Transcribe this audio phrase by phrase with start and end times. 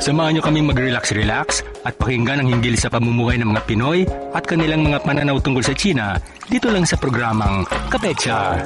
[0.00, 4.80] Samahan niyo kaming mag-relax-relax at pakinggan ang hinggil sa pamumuhay ng mga Pinoy at kanilang
[4.80, 6.16] mga pananaw tungkol sa China
[6.48, 8.64] dito lang sa programang Kapecha.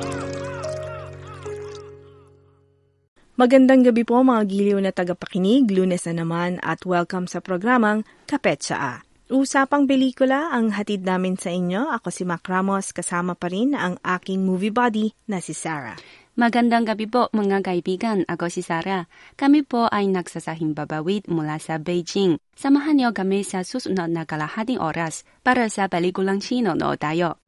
[3.34, 9.02] Magandang gabi po mga giliw na tagapakinig, lunes na naman at welcome sa programang Kapetsa.
[9.26, 11.90] Usapang pelikula ang hatid namin sa inyo.
[11.98, 15.98] Ako si Mac Ramos, kasama pa rin ang aking movie buddy na si Sarah.
[16.34, 18.26] Magandang gabi po mga kaibigan.
[18.26, 19.06] Ako si Sarah.
[19.38, 22.42] Kami po ay nagsasahing babawid mula sa Beijing.
[22.58, 27.38] Samahan niyo kami sa susunod na kalahating oras para sa pelikulang Chino no tayo.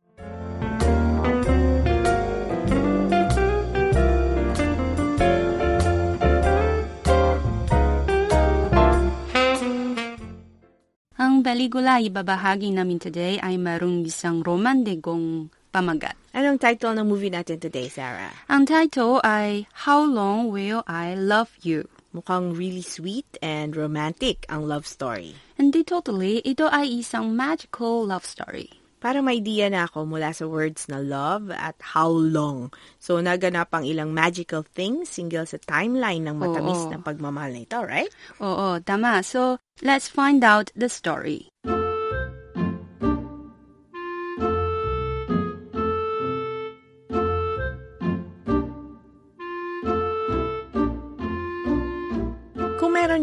[11.18, 16.14] Ang pelikula ibabahagi namin today ay marong isang romantikong pamagat.
[16.36, 18.28] Anong title ng movie natin today, Sarah?
[18.52, 21.88] Ang title ay How Long Will I Love You?
[22.12, 25.32] Mukhang really sweet and romantic ang love story.
[25.56, 28.68] Hindi totally, ito ay isang magical love story.
[29.00, 32.68] Para may idea na ako mula sa words na love at how long.
[33.00, 36.92] So, naganap ang ilang magical things single sa timeline ng matamis Oo.
[36.92, 38.12] na pagmamahal na ito, right?
[38.44, 39.24] Oo, tama.
[39.24, 41.48] So, let's find out the story.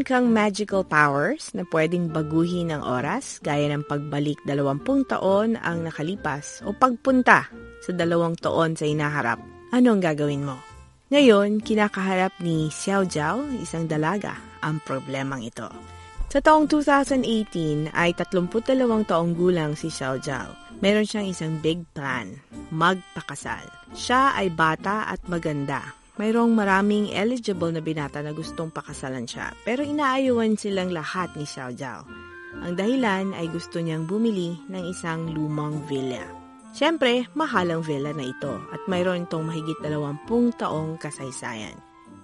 [0.03, 5.87] Meron kang magical powers na pwedeng baguhin ang oras, gaya ng pagbalik dalawampung taon ang
[5.87, 7.47] nakalipas o pagpunta
[7.79, 9.39] sa dalawang taon sa inaharap,
[9.71, 10.59] ano ang gagawin mo?
[11.07, 15.71] Ngayon, kinakaharap ni Xiao Jiao, isang dalaga, ang problemang ito.
[16.27, 20.51] Sa taong 2018 ay 32 taong gulang si Xiao Jiao.
[20.83, 22.27] Meron siyang isang big plan,
[22.75, 23.63] magpakasal.
[23.95, 26.02] Siya ay bata at maganda.
[26.13, 31.73] Mayroong maraming eligible na binata na gustong pakasalan siya, pero inaayuan silang lahat ni Xiao
[31.73, 32.05] Jiao.
[32.61, 36.21] Ang dahilan ay gusto niyang bumili ng isang lumang villa.
[36.69, 40.21] Siyempre, mahal ang villa na ito at mayroon itong mahigit 20
[40.61, 41.73] taong kasaysayan.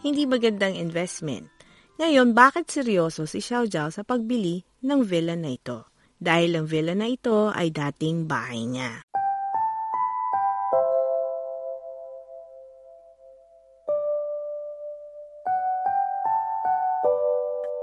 [0.05, 1.49] Hindi magandang investment.
[1.97, 5.89] Ngayon, bakit seryoso si Xiao Jiao sa pagbili ng villa na ito?
[6.21, 9.01] Dahil ang villa na ito ay dating bahay niya.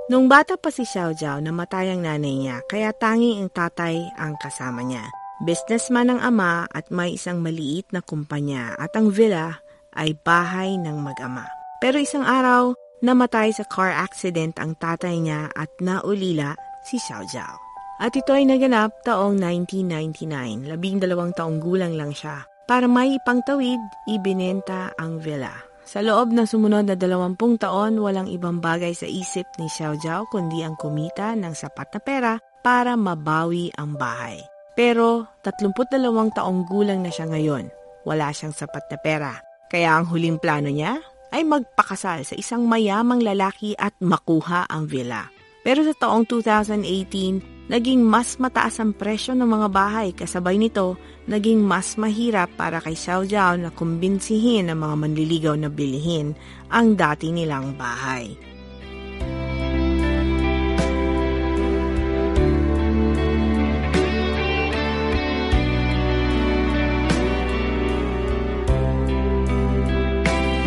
[0.06, 4.38] Nung bata pa si Xiao Jiao, namatay ang nanay niya, kaya tanging ang tatay ang
[4.38, 5.02] kasama niya.
[5.42, 9.58] Businessman ang ama at may isang maliit na kumpanya at ang villa
[9.98, 11.50] ay bahay ng mag-ama.
[11.82, 16.54] Pero isang araw, namatay sa car accident ang tatay niya at naulila
[16.86, 17.58] si Xiao Jiao.
[17.98, 22.46] At ito ay naganap taong 1999, labing dalawang taong gulang lang siya.
[22.70, 25.65] Para may ipangtawid, ibinenta ang villa.
[25.86, 30.26] Sa loob ng sumunod na dalawampung taon, walang ibang bagay sa isip ni Xiao Jiao
[30.26, 32.32] kundi ang kumita ng sapat na pera
[32.66, 34.42] para mabawi ang bahay.
[34.74, 37.70] Pero 32 taong gulang na siya ngayon.
[38.02, 39.32] Wala siyang sapat na pera.
[39.70, 40.98] Kaya ang huling plano niya
[41.30, 45.30] ay magpakasal sa isang mayamang lalaki at makuha ang villa.
[45.62, 50.94] Pero sa taong 2018, naging mas mataas ang presyo ng mga bahay kasabay nito,
[51.26, 56.34] naging mas mahirap para kay Xiao Jiao na kumbinsihin ang mga manliligaw na bilihin
[56.70, 58.34] ang dati nilang bahay.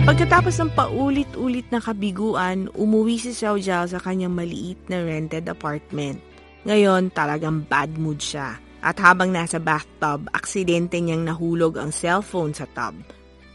[0.10, 6.29] Pagkatapos ng paulit-ulit na kabiguan, umuwi si Xiao Jiao sa kanyang maliit na rented apartment.
[6.68, 8.60] Ngayon, talagang bad mood siya.
[8.80, 12.96] At habang nasa bathtub, aksidente niyang nahulog ang cellphone sa tub.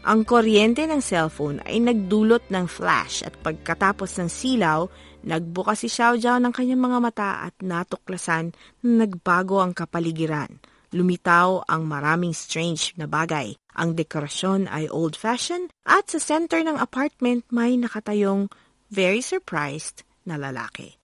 [0.05, 4.85] Ang kuryente ng cellphone ay nagdulot ng flash at pagkatapos ng silaw,
[5.25, 8.53] nagbukas si Xiao Jiao ng kanyang mga mata at natuklasan
[8.85, 10.61] na nagbago ang kapaligiran.
[10.93, 13.57] Lumitaw ang maraming strange na bagay.
[13.73, 18.45] Ang dekorasyon ay old-fashioned at sa center ng apartment may nakatayong
[18.93, 21.01] very surprised na lalaki.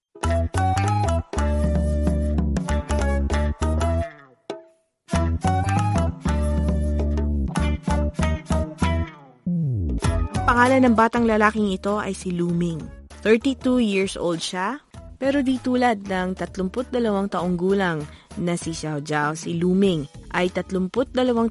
[10.52, 12.84] Pangalan ng batang lalaking ito ay si Luming.
[13.24, 14.84] 32 years old siya,
[15.16, 16.92] pero di tulad ng 32
[17.32, 18.04] taong gulang
[18.36, 20.04] na si Xiao Jiao, si Luming
[20.36, 20.92] ay 32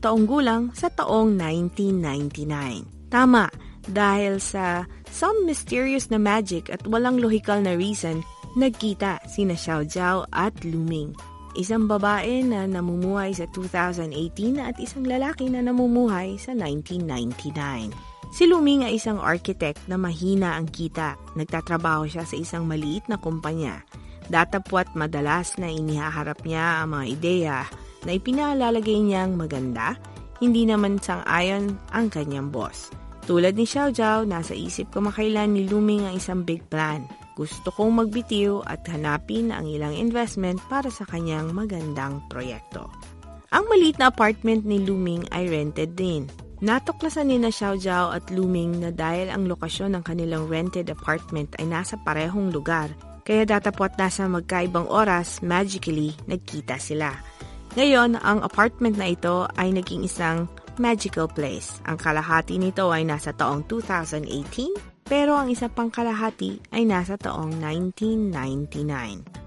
[0.04, 3.08] taong gulang sa taong 1999.
[3.08, 3.48] Tama,
[3.88, 8.20] dahil sa some mysterious na magic at walang logical na reason,
[8.60, 11.16] nagkita sina Xiao Jiao at Luming.
[11.56, 18.09] Isang babae na namumuhay sa 2018 at isang lalaki na namumuhay sa 1999.
[18.30, 21.18] Si Luming ay isang architect na mahina ang kita.
[21.34, 23.82] Nagtatrabaho siya sa isang maliit na kumpanya.
[24.30, 27.58] Datapwat madalas na inihaharap niya ang mga ideya
[28.06, 29.98] na ipinalalagay niyang maganda,
[30.38, 32.94] hindi naman sang-ayon ang kanyang boss.
[33.26, 37.04] Tulad ni Xiao Zhao, nasa isip ko makailan ni Luming ang isang big plan.
[37.36, 42.88] Gusto kong magbitiw at hanapin ang ilang investment para sa kanyang magandang proyekto.
[43.50, 46.30] Ang maliit na apartment ni Luming ay rented din.
[46.60, 51.56] Natuklasan ni na Xiao Zhao at Luming na dahil ang lokasyon ng kanilang rented apartment
[51.56, 52.92] ay nasa parehong lugar,
[53.24, 57.16] kaya datapot nasa magkaibang oras, magically, nagkita sila.
[57.80, 61.80] Ngayon, ang apartment na ito ay naging isang magical place.
[61.88, 67.56] Ang kalahati nito ay nasa taong 2018, pero ang isa pang kalahati ay nasa taong
[67.56, 69.39] 1999.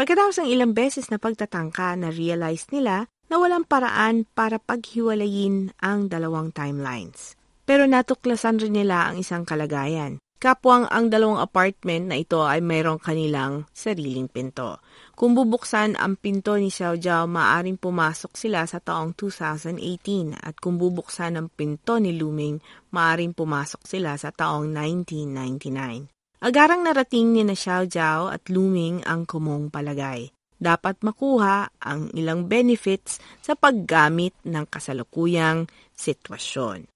[0.00, 6.56] Pagkatapos ng ilang beses na pagtatangka, na-realize nila na walang paraan para paghiwalayin ang dalawang
[6.56, 7.36] timelines.
[7.68, 10.16] Pero natuklasan rin nila ang isang kalagayan.
[10.40, 14.80] Kapwang ang dalawang apartment na ito ay mayroong kanilang sariling pinto.
[15.12, 20.80] Kung bubuksan ang pinto ni Xiao Jiao, maaring pumasok sila sa taong 2018 at kung
[20.80, 22.56] bubuksan ang pinto ni Luming,
[22.88, 26.19] maaring pumasok sila sa taong 1999.
[26.40, 30.32] Agarang narating ni na Xiao Jiao at Luming ang kumong palagay.
[30.56, 36.88] Dapat makuha ang ilang benefits sa paggamit ng kasalukuyang sitwasyon.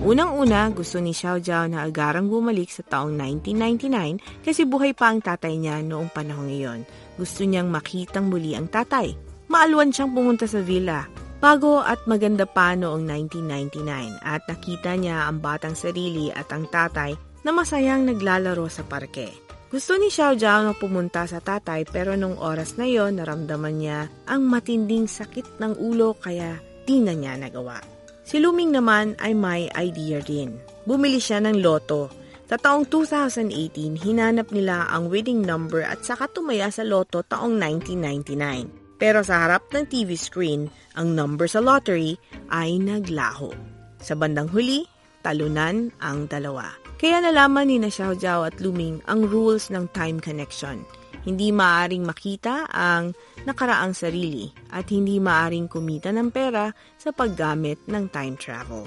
[0.00, 3.12] Unang-una, gusto ni Xiao Jiao na agarang bumalik sa taong
[3.44, 6.88] 1999 kasi buhay pa ang tatay niya noong panahon iyon.
[7.20, 9.25] Gusto niyang makitang muli ang tatay
[9.56, 11.08] Maalwan siyang pumunta sa villa.
[11.40, 17.16] Bago at maganda pa noong 1999 at nakita niya ang batang sarili at ang tatay
[17.40, 19.32] na masayang naglalaro sa parke.
[19.72, 24.12] Gusto ni Xiao Jiao na pumunta sa tatay pero nung oras na yon naramdaman niya
[24.28, 27.80] ang matinding sakit ng ulo kaya di na niya nagawa.
[28.28, 30.52] Si Luming naman ay may idea din.
[30.84, 32.12] Bumili siya ng loto.
[32.44, 38.85] Sa taong 2018, hinanap nila ang winning number at saka tumaya sa loto taong 1999.
[38.96, 42.16] Pero sa harap ng TV screen, ang number sa lottery
[42.48, 43.52] ay naglaho.
[44.00, 44.88] Sa bandang huli,
[45.20, 46.72] talunan ang dalawa.
[46.96, 50.80] Kaya nalaman ni na Xiao Jiao at Luming ang rules ng time connection.
[51.26, 53.12] Hindi maaring makita ang
[53.44, 58.86] nakaraang sarili at hindi maaring kumita ng pera sa paggamit ng time travel.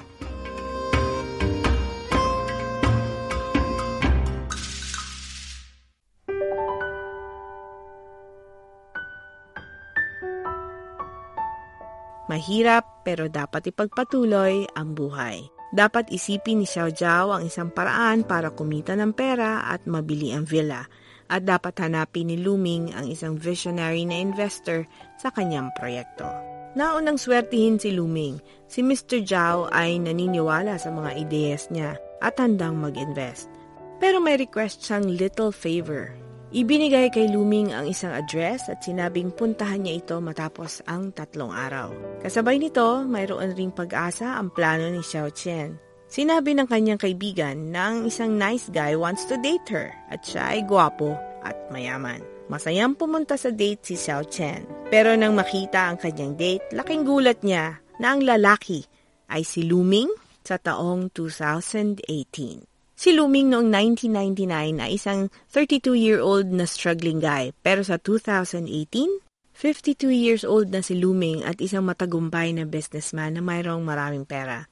[12.39, 15.43] Mahirap pero dapat ipagpatuloy ang buhay.
[15.75, 20.47] Dapat isipin ni Xiao Jiao ang isang paraan para kumita ng pera at mabili ang
[20.47, 20.87] villa.
[21.27, 24.87] At dapat hanapin ni Luming ang isang visionary na investor
[25.19, 26.31] sa kanyang proyekto.
[26.79, 28.39] Naunang swertihin si Luming.
[28.71, 29.19] Si Mr.
[29.19, 33.51] Jiao ay naniniwala sa mga ideyas niya at handang mag-invest.
[33.99, 36.15] Pero may request siyang little favor
[36.49, 41.93] Ibinigay kay Luming ang isang address at sinabing puntahan niya ito matapos ang tatlong araw.
[42.25, 45.77] Kasabay nito, mayroon ring pag-asa ang plano ni Xiao Chen.
[46.09, 50.57] Sinabi ng kanyang kaibigan na ang isang nice guy wants to date her at siya
[50.57, 51.13] ay gwapo
[51.45, 52.25] at mayaman.
[52.49, 54.65] Masayang pumunta sa date si Xiao Chen.
[54.89, 58.81] Pero nang makita ang kanyang date, laking gulat niya na ang lalaki
[59.29, 60.09] ay si Luming
[60.41, 62.68] sa taong 2018.
[62.99, 67.55] Si Luming noong 1999 ay isang 32-year-old na struggling guy.
[67.63, 69.23] Pero sa 2018,
[69.55, 74.67] 52 years old na si Luming at isang matagumpay na businessman na mayroong maraming pera.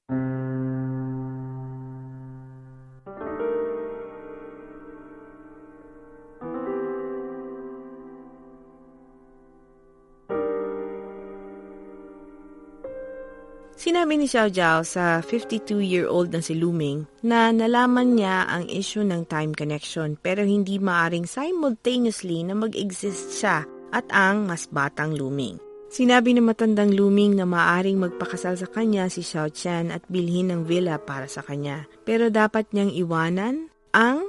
[13.77, 19.29] Sinabi ni Xiao Jiao sa 52-year-old na si Luming na nalaman niya ang issue ng
[19.29, 25.61] time connection pero hindi maaring simultaneously na mag-exist siya at ang mas batang Luming.
[25.93, 30.65] Sinabi ng matandang Luming na maaring magpakasal sa kanya si Xiao Chen at bilhin ng
[30.65, 34.25] villa para sa kanya pero dapat niyang iwanan ang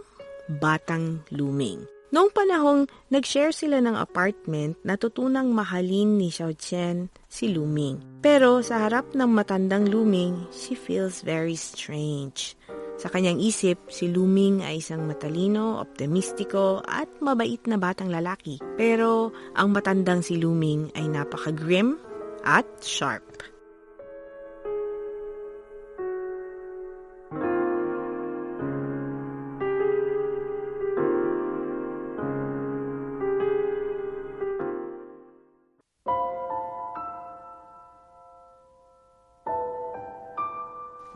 [0.60, 1.97] batang Luming.
[2.08, 8.24] Noong panahong nag-share sila ng apartment, natutunang mahalin ni Xiao Chen si Luming.
[8.24, 12.56] Pero sa harap ng matandang Luming, she feels very strange.
[12.96, 18.56] Sa kanyang isip, si Luming ay isang matalino, optimistiko at mabait na batang lalaki.
[18.80, 22.00] Pero ang matandang si Luming ay napaka-grim
[22.40, 23.47] at sharp.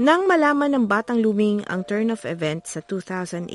[0.03, 3.47] Nang malaman ng Batang Luming ang turn of events sa 2018,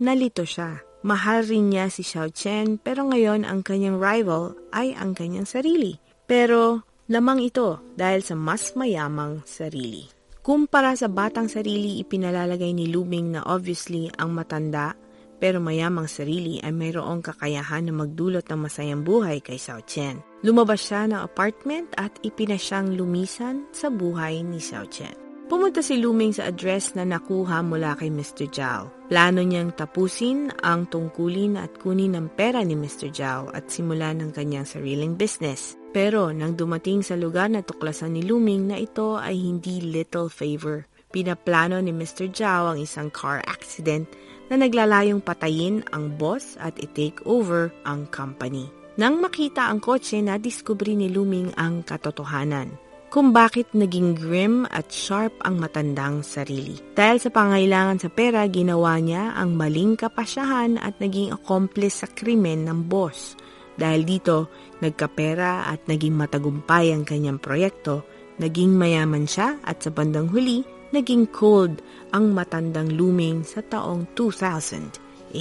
[0.00, 0.80] nalito siya.
[1.04, 6.00] Mahal rin niya si Xiao Chen pero ngayon ang kanyang rival ay ang kanyang sarili.
[6.24, 10.08] Pero lamang ito dahil sa mas mayamang sarili.
[10.40, 14.96] Kumpara sa batang sarili, ipinalalagay ni Luming na obviously ang matanda
[15.36, 20.24] pero mayamang sarili ay mayroong kakayahan na magdulot ng masayang buhay kay Xiao Chen.
[20.40, 25.29] Lumabas siya ng apartment at ipinasyang lumisan sa buhay ni Xiao Chen.
[25.50, 28.46] Pumunta si Luming sa address na nakuha mula kay Mr.
[28.54, 28.86] Zhao.
[29.10, 33.10] Plano niyang tapusin ang tungkulin at kunin ng pera ni Mr.
[33.10, 35.74] Zhao at simulan ng kanyang sariling business.
[35.90, 40.86] Pero nang dumating sa lugar na tuklasan ni Luming na ito ay hindi little favor.
[41.10, 42.30] Pinaplano ni Mr.
[42.30, 44.06] Zhao ang isang car accident
[44.54, 48.70] na naglalayong patayin ang boss at i-take over ang company.
[49.02, 55.34] Nang makita ang kotse, nadiskubre ni Luming ang katotohanan kung bakit naging grim at sharp
[55.42, 56.78] ang matandang sarili.
[56.94, 62.70] Dahil sa pangailangan sa pera, ginawa niya ang maling kapasyahan at naging accomplice sa krimen
[62.70, 63.34] ng boss.
[63.74, 64.46] Dahil dito,
[64.78, 68.06] nagkapera at naging matagumpay ang kanyang proyekto,
[68.38, 70.62] naging mayaman siya at sa bandang huli,
[70.94, 71.82] naging cold
[72.14, 75.34] ang matandang Luming sa taong 2018.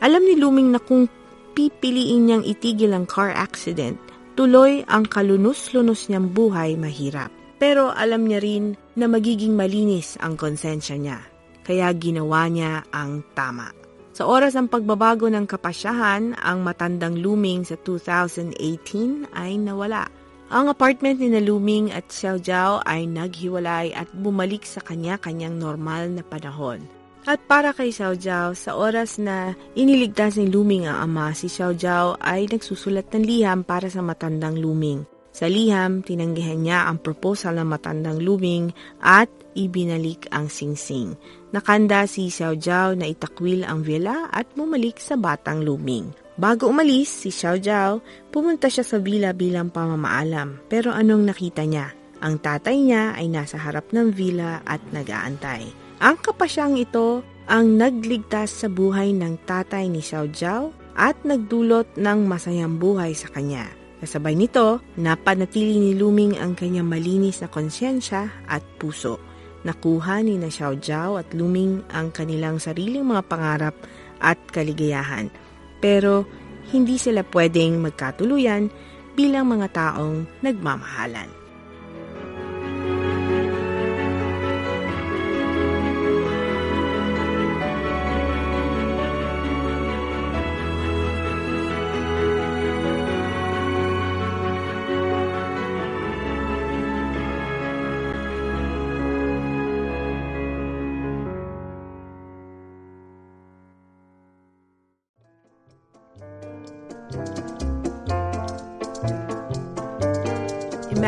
[0.00, 1.04] Alam ni Luming na kung
[1.52, 3.98] pipiliin niyang itigil ang car accident,
[4.38, 7.34] tuloy ang kalunos-lunos niyang buhay mahirap.
[7.58, 11.18] Pero alam niya rin na magiging malinis ang konsensya niya,
[11.66, 13.74] kaya ginawa niya ang tama.
[14.14, 20.06] Sa oras ng pagbabago ng kapasyahan, ang matandang Luming sa 2018 ay nawala.
[20.54, 26.14] Ang apartment ni na Luming at Xiao Jiao ay naghiwalay at bumalik sa kanya-kanyang normal
[26.14, 26.86] na panahon.
[27.28, 31.76] At para kay Xiao Jiao, sa oras na iniligtas ni Luming ang ama, si Xiao
[31.76, 35.04] Jiao ay nagsusulat ng liham para sa matandang Luming.
[35.28, 38.72] Sa liham, tinanggihan niya ang proposal ng matandang Luming
[39.04, 41.20] at ibinalik ang singsing.
[41.52, 46.08] Nakanda si Xiao Jiao na itakwil ang villa at bumalik sa batang Luming.
[46.40, 48.00] Bago umalis, si Xiao Jiao,
[48.32, 50.64] pumunta siya sa villa bilang pamamaalam.
[50.72, 51.92] Pero anong nakita niya?
[52.24, 55.87] Ang tatay niya ay nasa harap ng villa at nag-aantay.
[55.98, 62.22] Ang kapasyang ito ang nagligtas sa buhay ng tatay ni Xiao Jiao at nagdulot ng
[62.22, 63.66] masayang buhay sa kanya.
[63.98, 69.18] Kasabay nito, napanatili ni Luming ang kanyang malinis na konsyensya at puso.
[69.66, 73.74] Nakuha ni na Xiao Jiao at Luming ang kanilang sariling mga pangarap
[74.22, 75.34] at kaligayahan.
[75.82, 76.30] Pero
[76.70, 78.70] hindi sila pwedeng magkatuluyan
[79.18, 81.37] bilang mga taong nagmamahalan.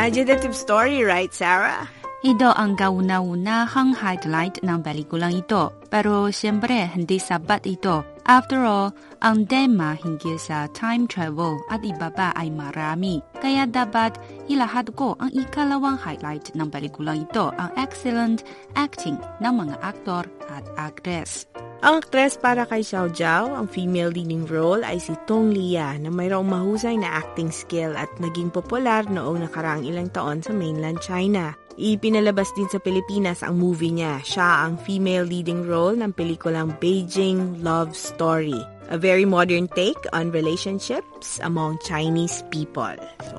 [0.00, 1.85] Imaginative story, right, Sarah?
[2.25, 5.76] Ito ang kauna-unahang highlight ng pelikulang ito.
[5.92, 8.00] Pero siyempre, hindi sapat ito.
[8.31, 8.95] After all,
[9.27, 13.19] ang tema hinggil sa time travel at iba pa ay marami.
[13.43, 18.47] Kaya dapat ilahat ko ang ikalawang highlight ng pelikulang ito, ang excellent
[18.79, 21.51] acting ng mga aktor at actress.
[21.83, 26.15] Ang aktres para kay Xiao Jiao, ang female leading role ay si Tong Lia na
[26.15, 31.51] mayroong mahusay na acting skill at naging popular noong nakaraang ilang taon sa mainland China.
[31.79, 34.19] Ipinalabas din sa Pilipinas ang movie niya.
[34.25, 38.59] Siya ang female leading role ng pelikulang Beijing Love Story,
[38.91, 42.99] a very modern take on relationships among Chinese people.
[43.23, 43.39] So,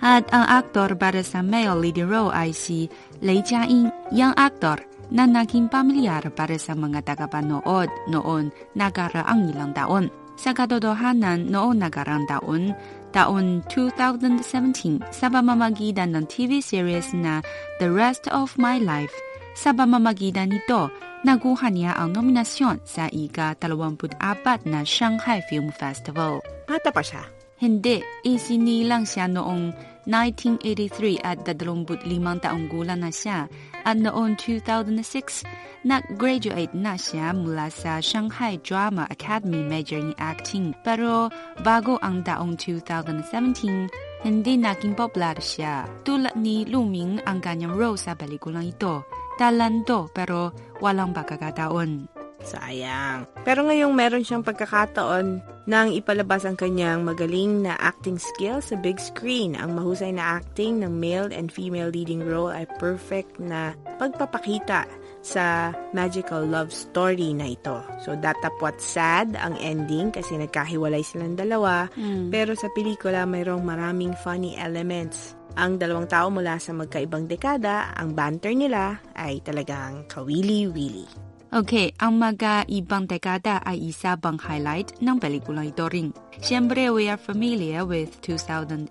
[0.00, 2.88] At ang aktor para sa male leading role ay si
[3.20, 4.80] Lei Jiaying, young actor
[5.12, 10.08] na naging pamilyar para sa mga tagapanood noon nagaraang ilang taon.
[10.40, 12.72] Sa katotohanan noong nagarang taon,
[13.10, 17.42] taon 2017 sa pamamagitan ng TV series na
[17.82, 19.12] The Rest of My Life.
[19.58, 20.88] Sa pamamagitan nito,
[21.26, 26.40] nakuha niya ang nominasyon sa ika-24 na Shanghai Film Festival.
[26.64, 27.26] Bata pa siya.
[27.60, 32.02] Hindi, isinilang siya noong 1983 at 25
[32.42, 33.46] taong gulang na siya
[33.86, 35.46] at noong 2006,
[35.86, 40.76] nag-graduate na siya mula sa Shanghai Drama Academy major ni acting.
[40.84, 41.30] Pero
[41.64, 45.88] bago ang taong 2017, hindi naging popular siya.
[46.04, 49.06] Tulad ni Luming ang kanyang role sa pelikulang ito.
[49.40, 50.52] Talento pero
[50.84, 52.19] walang pagkakataon.
[52.40, 53.28] Sayang.
[53.44, 58.96] Pero ngayong meron siyang pagkakataon nang ipalabas ang kanyang magaling na acting skills sa big
[58.96, 59.54] screen.
[59.54, 64.88] Ang mahusay na acting ng male and female leading role ay perfect na pagpapakita
[65.20, 67.84] sa magical love story na ito.
[68.00, 71.92] So, datapwat sad ang ending kasi nagkahiwalay silang dalawa.
[71.92, 72.32] Mm.
[72.32, 75.36] Pero sa pelikula, mayroong maraming funny elements.
[75.60, 81.29] Ang dalawang tao mula sa magkaibang dekada, ang banter nila ay talagang kawili-wili.
[81.50, 86.14] Okay, ang mga ibang dekada ay isa bang highlight ng pelikula ito rin.
[86.38, 88.86] Siyempre, we are familiar with 2018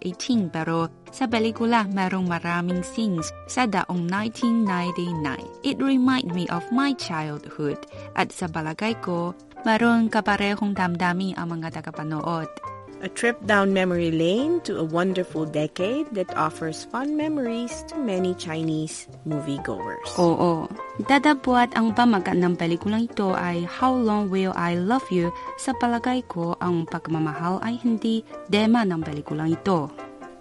[0.52, 5.40] pero sa pelikula merong maraming scenes sa daong 1999.
[5.64, 7.80] It remind me of my childhood
[8.20, 9.32] at sa balagay ko,
[9.64, 12.52] maroon kaparehong damdami ang mga tagapanood.
[13.00, 18.36] A trip down memory lane to a wonderful decade that offers fun memories to many
[18.36, 20.04] Chinese moviegoers.
[20.20, 20.68] Oo.
[21.08, 25.32] Dadapuat ang pamagat ng pelikulang ito ay How Long Will I Love You?
[25.64, 28.20] Sa palagay ko, ang pagmamahal ay hindi
[28.52, 29.88] tema ng pelikulang ito.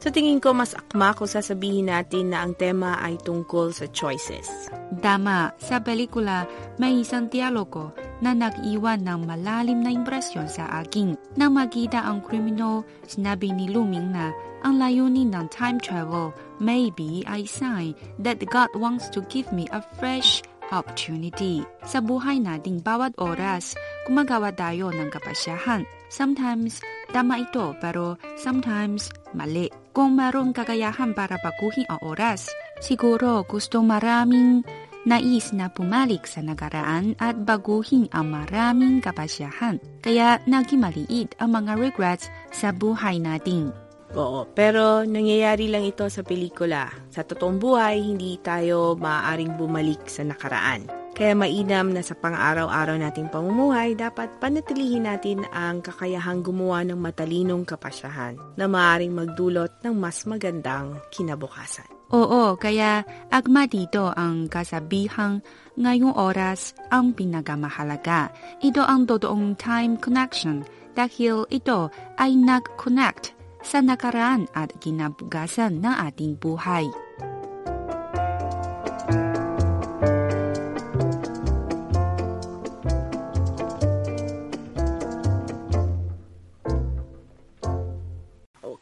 [0.02, 4.66] Sa tingin ko, mas akma kung sasabihin natin na ang tema ay tungkol sa choices.
[4.90, 6.42] Dama, sa pelikula,
[6.82, 11.14] may isang dialogo na nag-iwan ng malalim na impresyon sa akin.
[11.38, 14.34] Nang makita ang krimino, sinabi ni Luming na
[14.66, 19.70] ang layunin ng time travel may be a sign that God wants to give me
[19.70, 20.42] a fresh
[20.74, 21.64] opportunity.
[21.86, 25.86] Sa buhay nating bawat oras, gumagawa tayo ng kapasyahan.
[26.08, 26.80] Sometimes,
[27.12, 29.68] tama ito pero sometimes mali.
[29.92, 34.62] Kung mayroong kakayahan para baguhin ang oras, siguro gusto maraming
[35.06, 39.78] nais na pumalik sa nagaraan at baguhin ang maraming kapasyahan.
[40.02, 43.70] Kaya naging maliit ang mga regrets sa buhay natin.
[44.16, 46.88] Oo, pero nangyayari lang ito sa pelikula.
[47.12, 50.88] Sa totoong buhay, hindi tayo maaaring bumalik sa nakaraan.
[51.12, 57.66] Kaya mainam na sa pang-araw-araw nating pamumuhay, dapat panatilihin natin ang kakayahang gumawa ng matalinong
[57.66, 61.97] kapasyahan na maaaring magdulot ng mas magandang kinabukasan.
[62.08, 65.44] Oo, kaya agma dito ang kasabihang
[65.76, 68.32] ngayong oras ang pinakamahalaga.
[68.64, 70.64] Ito ang totoong time connection
[70.96, 76.88] dahil ito ay nag-connect sa nakaraan at kinabukasan ng ating buhay.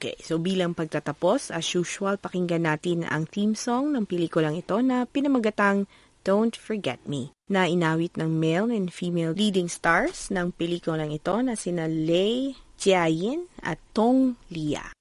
[0.07, 5.03] Okay, so bilang pagtatapos, as usual, pakinggan natin ang theme song ng pelikulang ito na
[5.03, 5.91] pinamagatang
[6.23, 11.59] Don't Forget Me, na inawit ng male and female leading stars ng pelikulang ito na
[11.59, 14.96] sina Lei Jiayin at Tong Lia.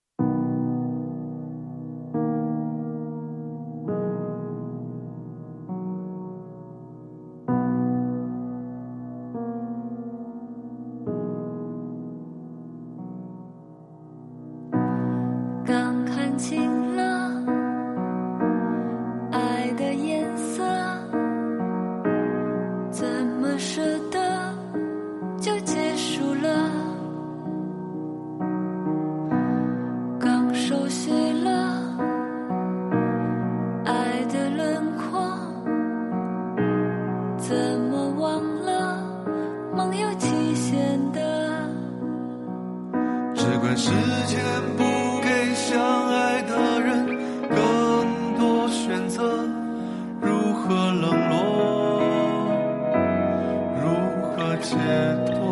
[54.56, 55.45] accept.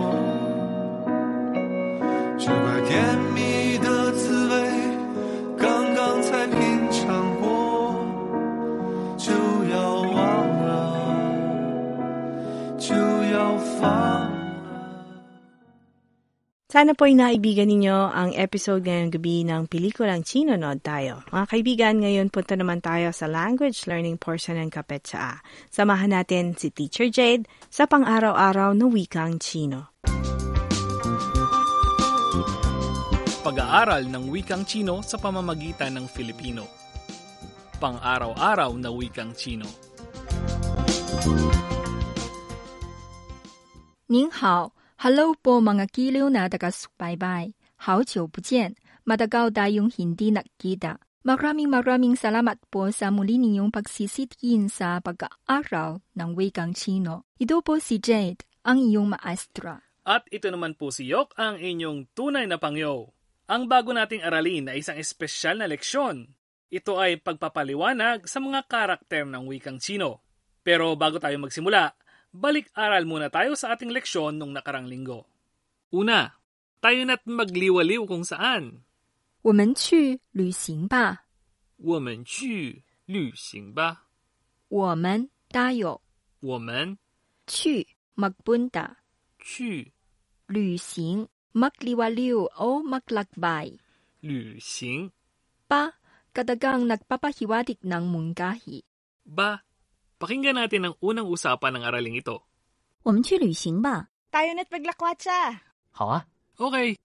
[16.73, 21.21] Sana po ay naibigan ninyo ang episode ngayong gabi ng pelikulang Chino Nod tayo.
[21.29, 25.45] Mga kaibigan, ngayon punta naman tayo sa language learning portion ng Kapet sa A.
[25.69, 29.93] Samahan natin si Teacher Jade sa pang-araw-araw na wikang Chino.
[33.45, 36.65] Pag-aaral ng wikang Chino sa pamamagitan ng Filipino.
[37.77, 39.69] Pang-araw-araw na wikang Chino.
[44.09, 47.54] 您好 ，Hello po mga kiliw na taga-subaybay.
[47.78, 48.74] 好久不见,
[49.06, 50.98] matagal tayong hindi nakita.
[51.22, 57.28] Maraming maraming salamat po sa muli ninyong pagsisitikin sa pag-aaral ng wikang Chino.
[57.38, 59.78] Ito po si Jade, ang iyong maestra.
[60.02, 63.14] At ito naman po si Yok, ang inyong tunay na pangyo.
[63.46, 66.32] Ang bago nating aralin ay isang espesyal na leksyon.
[66.68, 70.24] Ito ay pagpapaliwanag sa mga karakter ng wikang Chino.
[70.66, 71.94] Pero bago tayo magsimula,
[72.32, 75.24] balik-aral muna tayo sa ating leksyon nung nakarang linggo.
[75.94, 76.36] Una,
[76.78, 78.84] tayo na't magliwaliw kung saan.
[79.42, 81.24] 我们去旅行吧。
[81.78, 84.08] 我们去旅行吧。
[84.68, 86.00] 我们 tayo
[86.40, 86.98] 我们
[87.46, 88.96] 去 magpunta
[89.38, 89.92] 去
[90.46, 93.78] 旅行 magliwaliw o maglakbay
[94.20, 95.08] 旅行
[95.64, 95.96] pa
[96.36, 98.84] kadagang nagpapahiwatig ng mungkahi.
[99.24, 99.64] ba?
[100.22, 102.42] Pakinggan natin ang unang usapan ng araling ito.
[103.02, 104.08] 我们去旅行吧。
[104.30, 105.60] Tayo na't maglakwatsa.
[105.92, 106.26] 好啊，
[106.58, 106.96] Okay.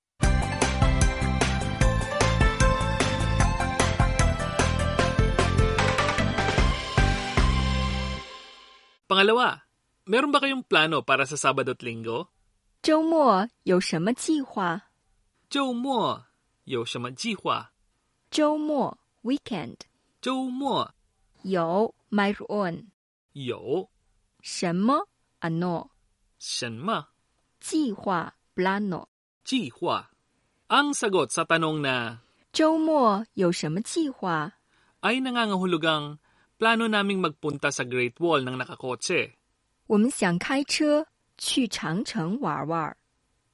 [9.05, 9.61] Pangalawa,
[10.09, 12.33] meron ba kayong plano para sa Sabado at Linggo?
[12.81, 14.89] 周末有什么计划？
[15.49, 16.25] 周末
[16.65, 17.71] 有什么计划？
[18.31, 19.85] 周末 weekend
[20.19, 20.91] 周末
[21.43, 22.87] 有 mayroon
[23.37, 23.89] 有
[24.41, 25.07] 什么
[25.41, 25.89] ano
[26.39, 27.07] 什么
[27.59, 29.07] 计划 plano
[29.43, 30.09] 计划?
[30.67, 32.19] Ang sagot sa tanong na
[32.51, 34.53] 周末有什么计划？
[35.01, 36.17] ay nangangahulugang
[36.57, 39.35] plano naming magpunta sa Great Wall ng nakakotse.
[39.87, 41.05] 我们想开车
[41.37, 42.95] 去长城玩玩。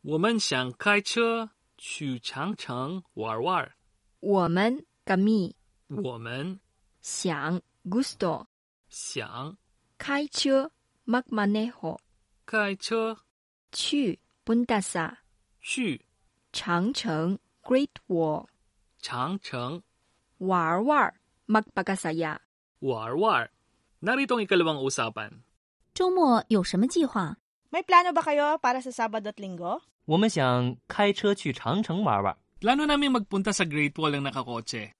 [0.01, 3.71] 我们想开车去长城玩玩。
[4.19, 5.53] 我们 kami
[5.87, 6.59] 我们
[7.01, 8.45] 想 gusto
[8.89, 9.57] 想
[9.97, 10.71] 开车
[11.05, 11.97] magmaneho
[12.45, 13.17] 开车
[13.71, 15.17] 去 punta sa
[15.61, 16.01] 去
[16.51, 18.47] 长城 Great Wall
[19.01, 19.81] 长城
[20.39, 21.13] 玩玩
[21.47, 22.37] magpakasaya
[22.79, 23.49] 玩玩。
[24.01, 25.43] Narito ang ikalawang usapan.
[25.93, 27.35] 周末有什么计划？
[27.69, 29.81] May plano ba kayo para sa Sabado at Linggo?
[30.05, 32.37] 我们想开车去长城玩玩。
[32.61, 34.95] Plano namin magpunta sa Great Wall ng nakakotse.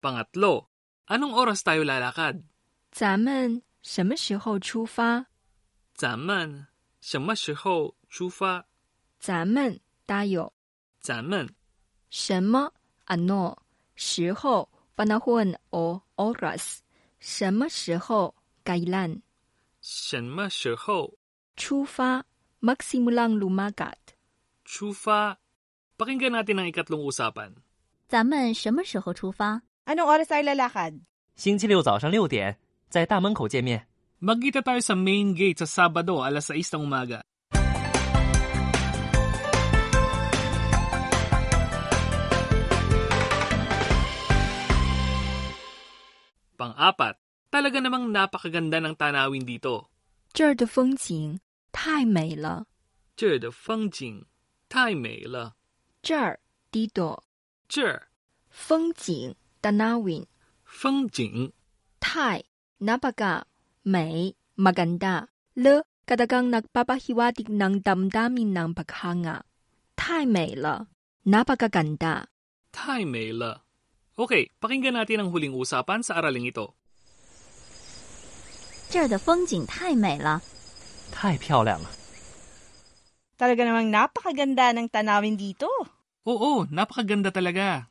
[0.00, 0.68] Pangatlo,
[1.08, 2.42] anong oras tayo lalakad?
[2.92, 5.26] 咱们什么时候出发？
[5.94, 6.66] 咱们
[7.00, 8.66] 什么时候出发？
[9.18, 10.52] 咱们 tayo
[11.00, 11.48] 咱们
[12.10, 12.72] 什么
[13.06, 13.56] ano
[13.96, 16.78] 时候 panahon o oras
[17.18, 19.20] 什么时候 kailan
[19.80, 21.14] 什么时候
[21.56, 22.24] 出发
[22.60, 23.96] magsimulang lumagat
[24.64, 25.38] 出发？
[25.96, 27.54] Pakinggan natin ang ikatlong usapan.
[28.06, 29.62] 咱们什么时候出发？
[29.86, 30.98] Anong oras tayo lalakad?
[31.36, 32.56] 星期六早上六点
[32.88, 33.86] 在大门口见面。
[34.16, 37.20] Magkita tayo sa main gate sa Sabado alas 6 ng umaga.
[46.56, 47.20] Pang-apat,
[47.52, 49.92] talaga namang napakaganda ng tanawin dito.
[50.32, 51.38] 这儿的风景
[51.72, 52.64] 太美了。
[53.14, 54.24] 这儿的风景
[54.68, 55.54] 太美了。
[56.02, 57.20] 这儿 dito
[57.68, 58.08] 这儿
[58.48, 60.24] 风景 tanawin
[60.64, 61.52] 风景
[62.00, 62.44] 太
[62.78, 63.44] napaka
[63.82, 69.42] 美 maganda le kadagang nagpapahiwatig ng damdamin ng paghanga
[69.96, 70.88] 太美了
[71.26, 72.30] napakaganda
[72.72, 73.64] 太美了。
[74.16, 76.72] Okay, pakinggan natin ang huling usapan sa araling ito.
[78.88, 80.40] 这儿的风景太美了。
[81.12, 81.88] 太漂亮了，
[83.36, 85.68] Talaga namang napakaganda ng tanawin dito.
[86.24, 87.88] Oo, napakaganda talaga.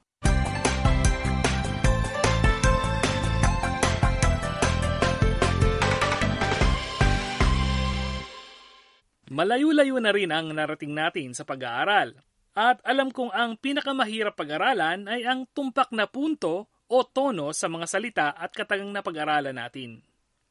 [9.31, 12.19] Malayo-layo na rin ang narating natin sa pag-aaral.
[12.51, 17.87] At alam kong ang pinakamahirap pag-aralan ay ang tumpak na punto o tono sa mga
[17.87, 20.03] salita at katagang na pag-aralan natin.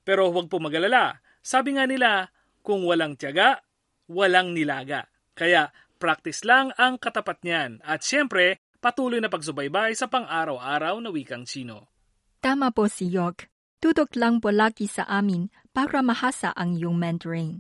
[0.08, 1.20] Pero huwag po magalala.
[1.44, 2.32] Sabi nga nila,
[2.64, 3.60] kung walang tiyaga,
[4.08, 5.12] walang nilaga.
[5.36, 7.84] Kaya practice lang ang katapat niyan.
[7.84, 11.92] At syempre, patuloy na pagsubaybay sa pang-araw-araw na wikang Chino.
[12.40, 13.52] Tama po si York.
[13.84, 17.60] Tutok lang po lagi sa amin para mahasa ang iyong Mandarin.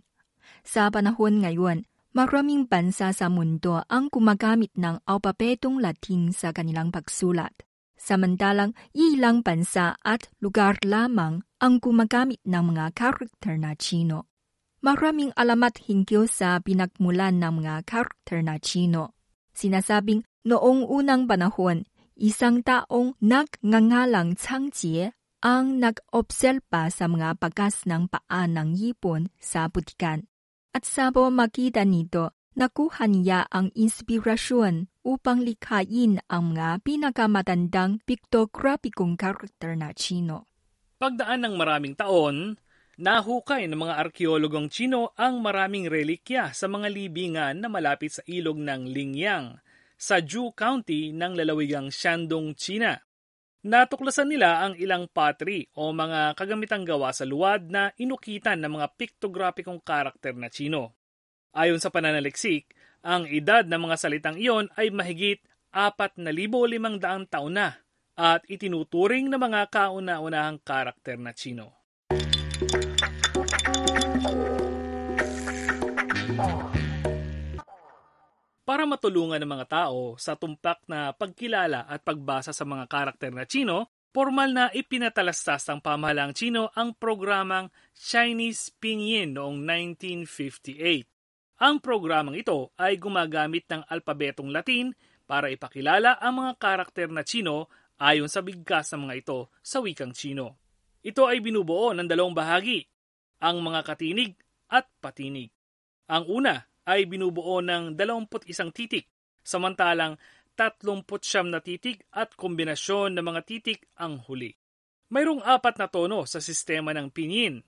[0.65, 7.53] Sa panahon ngayon, maraming bansa sa mundo ang gumagamit ng alpabetong Latin sa kanilang pagsulat.
[7.99, 14.31] Samantalang ilang bansa at lugar lamang ang gumagamit ng mga karakter na Chino.
[14.79, 19.11] Maraming alamat hinggil sa pinagmulan ng mga karakter na Chino.
[19.51, 21.83] Sinasabing noong unang panahon,
[22.15, 25.11] isang taong nagngangalang Changjie
[25.43, 30.27] ang nag-obserba sa mga bagas ng paa ng hipon sa butikan.
[30.69, 39.73] At sa pamagitan nito, nakuha niya ang inspirasyon upang likhain ang mga pinakamatandang pictograpikong karakter
[39.73, 40.45] na Chino.
[41.01, 42.61] Pagdaan ng maraming taon,
[43.01, 48.61] nahukay ng mga arkeologong Chino ang maraming relikya sa mga libingan na malapit sa ilog
[48.61, 49.57] ng Lingyang
[49.99, 52.95] sa Zhu County ng lalawigang Shandong, China.
[53.59, 58.87] Natuklasan nila ang ilang pottery o mga kagamitang gawa sa luwad na inukitan ng mga
[58.95, 60.95] piktograpikong karakter na Chino.
[61.51, 62.71] Ayon sa pananaliksik,
[63.03, 65.43] ang edad ng mga salitang iyon ay mahigit
[65.75, 67.83] 4,500 taon na
[68.15, 71.75] at itinuturing na mga kauna-unahang karakter na Chino.
[78.69, 83.49] Para matulungan ng mga tao sa tumpak na pagkilala at pagbasa sa mga karakter na
[83.49, 91.65] Chino, formal na ipinatalastas ng pamahalaang Chino ang programang Chinese Pinyin noong 1958.
[91.65, 94.93] Ang programang ito ay gumagamit ng alpabetong Latin
[95.25, 100.13] para ipakilala ang mga karakter na Chino ayon sa bigkas ng mga ito sa wikang
[100.13, 100.61] Chino.
[101.01, 102.85] Ito ay binubuo ng dalawang bahagi,
[103.41, 104.37] ang mga katinig
[104.69, 105.49] at patinig.
[106.05, 109.05] Ang una ay binubuo ng 21 titik,
[109.45, 110.17] samantalang
[110.57, 114.57] 39 na titik at kombinasyon ng mga titik ang huli.
[115.13, 117.61] Mayroong apat na tono sa sistema ng pinyin.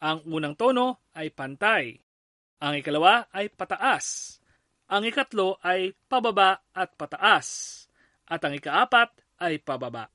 [0.00, 1.98] Ang unang tono ay pantay.
[2.62, 4.38] Ang ikalawa ay pataas.
[4.88, 7.46] Ang ikatlo ay pababa at pataas.
[8.24, 9.10] At ang ikaapat
[9.42, 10.08] ay pababa.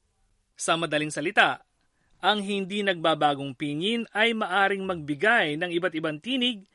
[0.57, 1.61] Sa madaling salita,
[2.25, 6.65] ang hindi nagbabagong pinyin ay maaring magbigay ng iba't ibang tinig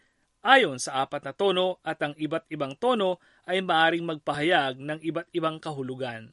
[0.41, 5.29] ayon sa apat na tono at ang iba't ibang tono ay maaring magpahayag ng iba't
[5.37, 6.33] ibang kahulugan.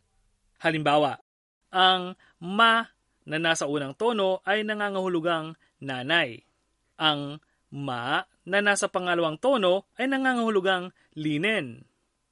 [0.64, 1.22] Halimbawa,
[1.70, 2.88] ang ma
[3.28, 6.42] na nasa unang tono ay nangangahulugang nanay.
[6.98, 11.84] Ang ma na nasa pangalawang tono ay nangangahulugang linen.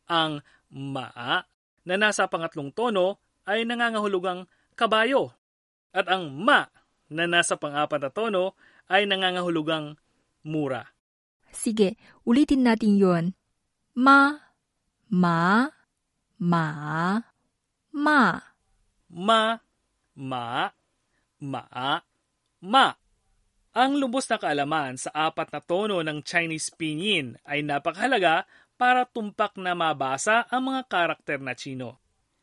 [0.07, 0.39] Ang
[0.71, 1.11] ma
[1.85, 4.47] na nasa pangatlong tono ay nangangahulugang
[4.79, 5.35] kabayo.
[5.91, 6.71] At ang ma
[7.11, 8.55] na nasa pang-apat na tono
[8.87, 9.99] ay nangangahulugang
[10.47, 10.94] mura.
[11.55, 11.95] Sige,
[12.27, 13.25] ulitin natin yon.
[13.95, 14.35] Ma,
[15.07, 15.71] ma,
[16.35, 16.67] ma,
[17.95, 18.19] ma.
[19.15, 19.41] Ma,
[20.19, 20.67] ma,
[21.39, 21.63] ma,
[22.59, 22.87] ma.
[23.75, 28.43] Ang lubos na kaalaman sa apat na tono ng Chinese pinyin ay napakahalaga
[28.75, 31.99] para tumpak na mabasa ang mga karakter na Chino.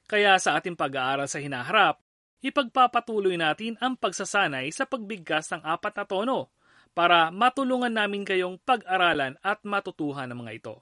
[0.08, 2.00] Kaya sa ating pag-aaral sa hinaharap,
[2.44, 6.52] ipagpapatuloy natin ang pagsasanay sa pagbigkas ng apat na tono
[6.92, 10.74] para matulungan namin kayong pag-aralan at matutuhan ng mga ito.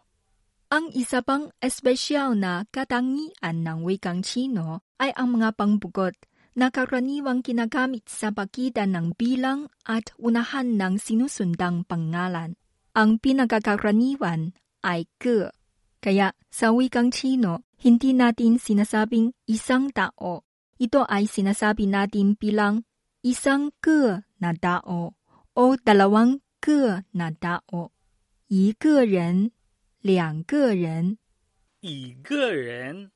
[0.70, 6.14] Ang isa pang espesyal na katangian ng wikang Chino ay ang mga pangbugot
[6.54, 12.54] na karaniwang kinagamit sa pagitan ng bilang at unahan ng sinusundang pangalan.
[12.94, 15.50] Ang pinagkakaraniwan ay ke.
[16.02, 20.46] Kaya sa wikang Chino, hindi natin sinasabing isang tao.
[20.78, 22.86] Ito ay sinasabi natin bilang
[23.26, 25.19] isang ke na tao
[25.59, 27.95] o dalawang ke na tao.
[28.47, 29.51] 一个人,
[30.01, 31.17] 两个人,
[31.81, 33.09] 一个人,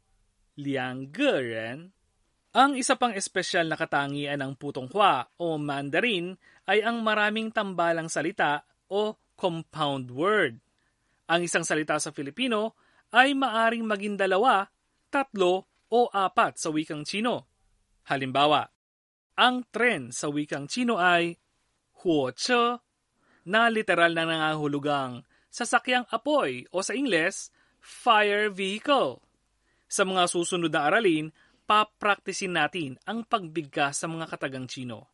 [0.56, 1.94] 两个人.
[2.50, 6.34] Ang isa pang espesyal na katangian ng Putonghua o Mandarin
[6.66, 10.58] ay ang maraming tambalang salita o compound word.
[11.30, 12.74] Ang isang salita sa Filipino
[13.14, 14.66] ay maaring maging dalawa,
[15.14, 17.46] tatlo o apat sa wikang Chino.
[18.10, 18.66] Halimbawa,
[19.38, 21.38] ang tren sa wikang Chino ay
[22.05, 22.85] 火车
[23.49, 27.49] na literal na nangahulugang sasakyang apoy o sa Ingles,
[27.81, 29.25] fire vehicle.
[29.89, 31.33] Sa mga susunod na aralin,
[31.65, 35.09] papraktisin natin ang pagbigkas sa mga katagang Chino.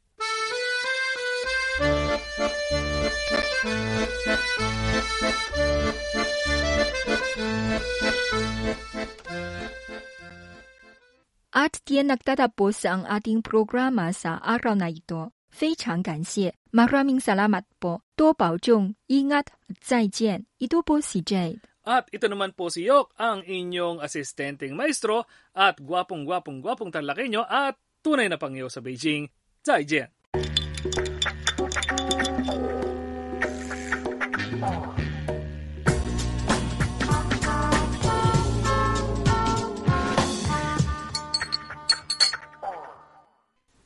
[11.51, 15.35] At diyan nagtatapos ang ating programa sa araw na ito.
[15.50, 18.02] 非常感谢，maraming salamat po.
[18.16, 19.48] 多保重，ingat,
[19.80, 21.60] 再见，ito po si Jade.
[21.86, 28.26] At ito naman po si Yok, ang inyong asistenteng maestro at gwapong-gwapong-gwapong talakinyo at tunay
[28.26, 29.30] na pangyo sa Beijing.
[29.62, 29.86] 再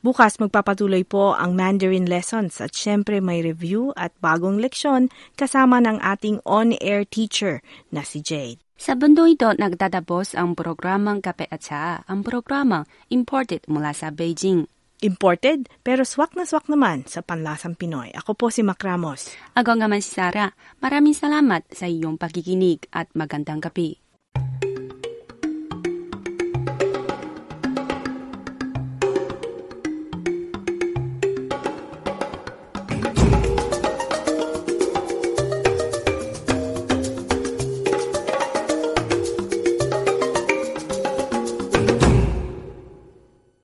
[0.05, 5.97] Bukas magpapatuloy po ang Mandarin lessons at syempre may review at bagong leksyon kasama ng
[5.97, 8.61] ating on-air teacher na si Jade.
[8.77, 14.69] Sa bundong ito, nagtatapos ang programang Kape at Tsaa, ang programang imported mula sa Beijing.
[15.01, 18.13] Imported, pero swak na swak naman sa panlasang Pinoy.
[18.13, 19.33] Ako po si Mac Ramos.
[19.57, 20.53] Ako nga man si Sarah.
[20.85, 24.04] Maraming salamat sa iyong pakikinig at magandang gabi.